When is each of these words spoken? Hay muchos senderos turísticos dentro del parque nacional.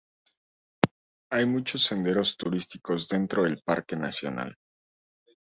Hay 1.31 1.45
muchos 1.45 1.83
senderos 1.83 2.35
turísticos 2.35 3.07
dentro 3.07 3.43
del 3.43 3.61
parque 3.63 3.95
nacional. 3.95 4.57